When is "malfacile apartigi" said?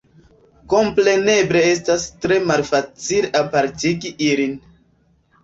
2.53-4.15